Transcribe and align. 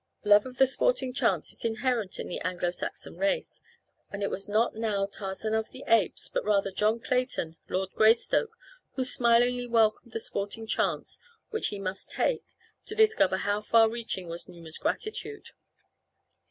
Love 0.23 0.47
of 0.47 0.57
the 0.57 0.65
sporting 0.65 1.13
chance 1.13 1.51
is 1.53 1.63
inherent 1.63 2.17
in 2.17 2.27
the 2.27 2.39
Anglo 2.39 2.71
Saxon 2.71 3.17
race 3.17 3.61
and 4.09 4.23
it 4.23 4.31
was 4.31 4.49
not 4.49 4.73
now 4.75 5.05
Tarzan 5.05 5.53
of 5.53 5.69
the 5.69 5.83
Apes 5.85 6.27
but 6.27 6.43
rather 6.43 6.71
John 6.71 6.99
Clayton, 6.99 7.55
Lord 7.69 7.91
Greystoke, 7.93 8.57
who 8.95 9.05
smilingly 9.05 9.67
welcomed 9.67 10.11
the 10.13 10.19
sporting 10.19 10.65
chance 10.65 11.19
which 11.51 11.67
he 11.67 11.77
must 11.77 12.09
take 12.09 12.43
to 12.87 12.95
discover 12.95 13.37
how 13.37 13.61
far 13.61 13.89
reaching 13.91 14.27
was 14.27 14.49
Numa's 14.49 14.79
gratitude. 14.79 15.49